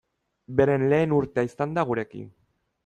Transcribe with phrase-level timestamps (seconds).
[0.61, 2.27] Beren lehen urtea izan da gurekin.